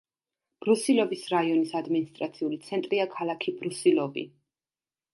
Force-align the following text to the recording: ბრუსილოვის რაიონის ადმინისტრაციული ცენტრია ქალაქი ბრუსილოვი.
ბრუსილოვის 0.63 1.25
რაიონის 1.33 1.75
ადმინისტრაციული 1.81 2.59
ცენტრია 2.71 3.09
ქალაქი 3.15 3.57
ბრუსილოვი. 3.63 4.29